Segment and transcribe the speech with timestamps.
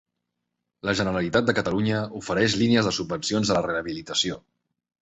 [0.89, 4.43] La Generalitat de Catalunya ofereix línies de subvencions a la rehabilitació.